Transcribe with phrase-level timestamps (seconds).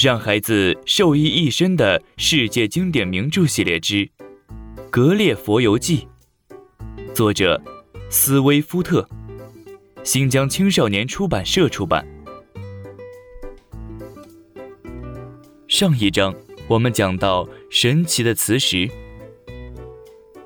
[0.00, 4.06] 让孩子受益一生的世界经典名著系列之
[4.90, 6.06] 《格列佛游记》，
[7.12, 7.60] 作者
[8.08, 9.08] 斯威夫特，
[10.04, 12.06] 新疆青少年出版社出版。
[15.66, 16.32] 上一章
[16.68, 18.88] 我们讲到神奇的磁石，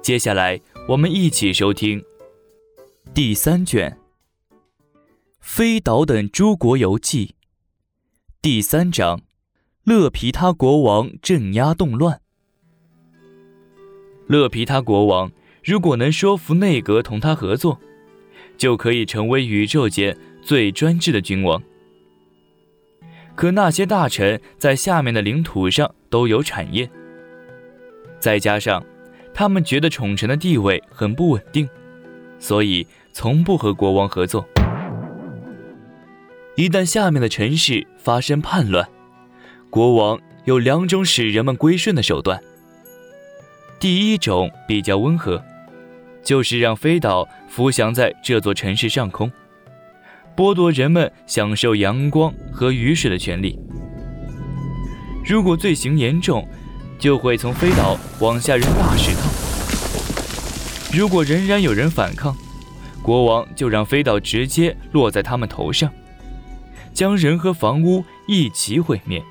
[0.01, 0.59] 接下来
[0.89, 2.03] 我们一起收听
[3.13, 3.99] 第三卷
[5.41, 7.27] 《飞岛等诸国游记》
[8.41, 9.21] 第三章。
[9.85, 12.21] 勒皮他国王镇压动乱。
[14.29, 15.33] 勒皮他国王
[15.65, 17.81] 如果能说服内阁同他合作，
[18.57, 21.61] 就可以成为宇宙间最专制的君王。
[23.35, 26.89] 可那些大臣在下面的领土上都有产业，
[28.21, 28.85] 再加上
[29.35, 31.69] 他们觉得宠臣的地位很不稳定，
[32.39, 34.47] 所以从不和国王合作。
[36.55, 38.89] 一旦下面的城市发生叛乱，
[39.73, 42.39] 国王有两种使人们归顺的手段。
[43.81, 45.43] 第一种比较温和，
[46.23, 49.33] 就是让飞岛浮翔在这座城市上空，
[50.37, 53.59] 剥夺人们享受阳光和雨水的权利。
[55.25, 56.47] 如果罪行严重，
[56.99, 59.23] 就会从飞岛往下扔大石头。
[60.95, 62.37] 如果仍然有人反抗，
[63.03, 65.91] 国王就让飞岛直接落在他们头上，
[66.93, 69.25] 将人和房屋一起毁灭。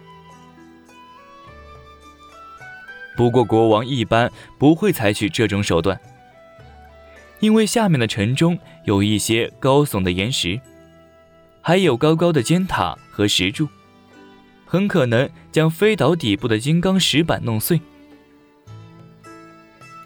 [3.21, 6.01] 不过，国王一般不会采取这种手段，
[7.39, 10.59] 因为下面的城中有一些高耸的岩石，
[11.61, 13.67] 还有高高的尖塔和石柱，
[14.65, 17.79] 很可能将飞岛底部的金刚石板弄碎。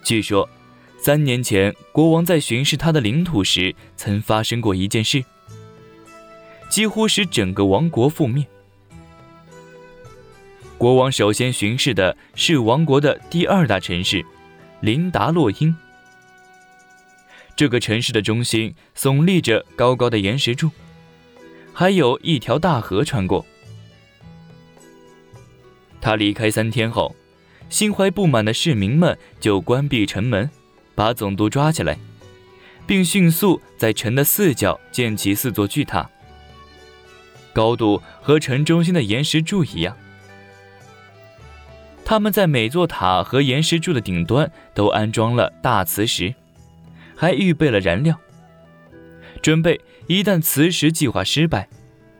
[0.04, 0.50] 据说，
[0.98, 5.24] 三年前国王在巡视他的领土时，曾发生过一件事，
[6.70, 8.46] 几乎使整个王国覆灭。
[10.78, 14.26] 国王首先巡视的是王国的第二大城市
[14.82, 15.74] 林达洛因。
[17.56, 20.70] 这个城市的中心耸立着高高的岩石柱，
[21.74, 23.46] 还有一条大河穿过。
[26.02, 27.16] 他离开三天后，
[27.70, 30.50] 心怀不满的市民们就关闭城门，
[30.94, 31.98] 把总督抓起来，
[32.86, 36.10] 并迅速在城的四角建起四座巨塔，
[37.54, 39.96] 高度和城中心的岩石柱一样。
[42.06, 46.36] 他们在每座塔和岩石柱的顶端都安装了大磁石，
[47.16, 48.16] 还预备了燃料，
[49.42, 51.68] 准备一旦磁石计划失败，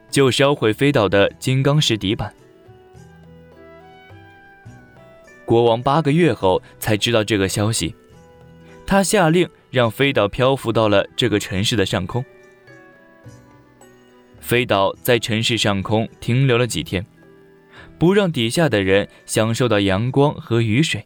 [0.10, 2.34] 就烧毁飞岛的金刚石底板。
[5.46, 7.94] 国王八个月后才知道这个消息，
[8.88, 12.26] 他下令让飞岛漂浮到了这个城市的上空。
[14.40, 17.06] 飞岛在城市上空停留了几天。
[17.98, 21.06] 不让底下的人享受到阳光和雨水。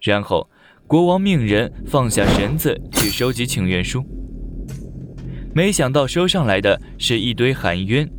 [0.00, 0.48] 然后，
[0.86, 4.04] 国王命人放下绳子去收集请愿书。
[5.54, 8.10] 没想到收上来的是一堆喊冤、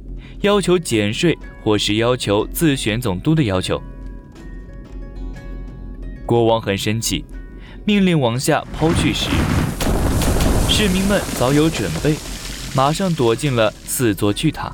[0.42, 3.82] 要求减税或是要求自选总督的要求。
[6.26, 7.26] 国王很生气，
[7.86, 9.30] 命令往下抛去时，
[10.70, 12.16] 市民们早有准备，
[12.76, 14.74] 马上躲进了四座巨塔。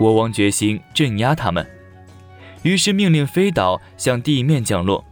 [0.00, 1.68] 国王决心镇压他们，
[2.62, 5.04] 于是命令飞岛向地面降落。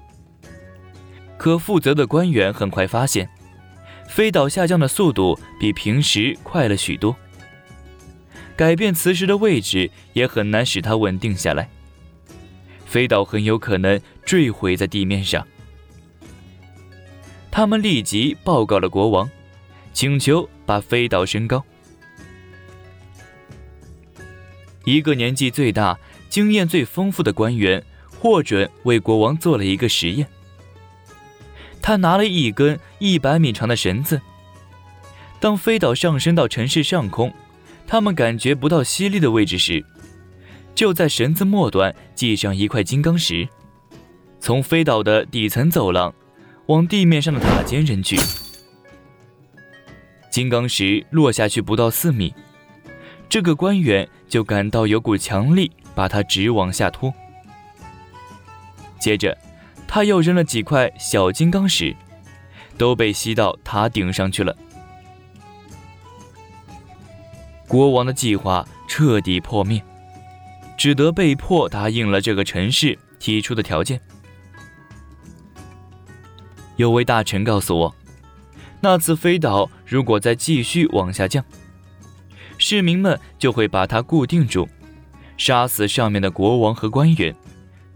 [1.36, 3.28] 可负责的官员很快发现，
[4.08, 7.14] 飞岛下降的速度比平时快了许多。
[8.56, 11.68] 改变磁石的位置也很难使它稳定下来，
[12.86, 15.46] 飞岛很有可能坠毁在地面上。
[17.50, 19.30] 他们立即报告了国王，
[19.92, 21.62] 请求把飞岛升高。
[24.88, 25.98] 一个年纪最大、
[26.30, 27.84] 经验最丰富的官员
[28.18, 30.26] 获准为国王做了一个实验。
[31.82, 34.18] 他拿了一根一百米长的绳子，
[35.38, 37.30] 当飞岛上升到城市上空，
[37.86, 39.84] 他们感觉不到吸力的位置时，
[40.74, 43.46] 就在绳子末端系上一块金刚石，
[44.40, 46.14] 从飞岛的底层走廊
[46.68, 48.18] 往地面上的塔尖扔去。
[50.30, 52.32] 金刚石落下去不到四米。
[53.28, 57.12] 这个官员就感到有股强力把他直往下拖。
[59.00, 59.36] 接着，
[59.86, 61.96] 他又扔了几块小金刚石，
[62.76, 64.56] 都被吸到塔顶上去了。
[67.66, 69.82] 国王的计划彻底破灭，
[70.76, 74.00] 只得被迫答应了这个城市提出的条件。
[76.76, 77.94] 有位大臣告诉我，
[78.80, 81.44] 那次飞岛如果再继续往下降。
[82.58, 84.68] 市民们就会把他固定住，
[85.36, 87.34] 杀死上面的国王和官员，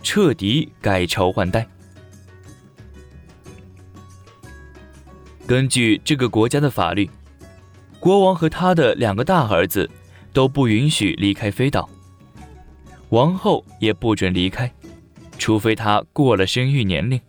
[0.03, 1.67] 彻底改朝换代。
[5.47, 7.11] 根据这个国家的法律，
[7.99, 9.91] 国王和他的两个大儿子
[10.33, 11.91] 都不允许离开飞岛，
[13.11, 14.73] 王后也不准离开，
[15.37, 17.21] 除非他过了生育年龄。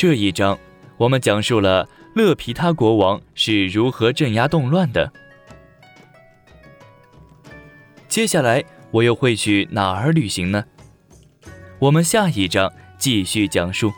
[0.00, 0.58] 这一章，
[0.96, 5.12] 我们讲述了勒皮他国王是如何镇压动乱的。
[8.08, 10.64] 接下来，我又会去哪儿旅行呢？
[11.78, 13.92] 我们下一章继续讲述。